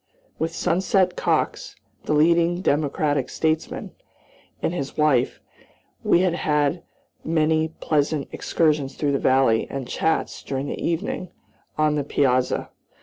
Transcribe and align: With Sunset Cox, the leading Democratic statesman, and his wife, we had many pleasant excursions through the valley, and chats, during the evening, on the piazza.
With 0.39 0.51
Sunset 0.55 1.15
Cox, 1.15 1.75
the 2.05 2.13
leading 2.15 2.63
Democratic 2.63 3.29
statesman, 3.29 3.91
and 4.59 4.73
his 4.73 4.97
wife, 4.97 5.39
we 6.03 6.21
had 6.21 6.81
many 7.23 7.67
pleasant 7.81 8.27
excursions 8.31 8.95
through 8.95 9.11
the 9.11 9.19
valley, 9.19 9.67
and 9.69 9.87
chats, 9.87 10.41
during 10.41 10.65
the 10.69 10.83
evening, 10.83 11.29
on 11.77 11.93
the 11.93 12.03
piazza. 12.03 12.71